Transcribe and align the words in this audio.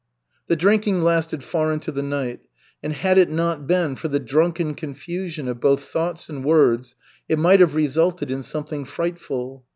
The 0.47 0.55
drinking 0.55 1.03
lasted 1.03 1.43
far 1.43 1.71
into 1.71 1.91
the 1.91 2.01
night, 2.01 2.39
and 2.81 2.91
had 2.91 3.19
it 3.19 3.29
not 3.29 3.67
been 3.67 3.95
for 3.95 4.07
the 4.07 4.17
drunken 4.19 4.73
confusion 4.73 5.47
of 5.47 5.61
both 5.61 5.83
thoughts 5.83 6.27
and 6.27 6.43
words, 6.43 6.95
it 7.29 7.37
might 7.37 7.59
have 7.59 7.75
resulted 7.75 8.31
in 8.31 8.41
something 8.41 8.83
frightful. 8.83 9.63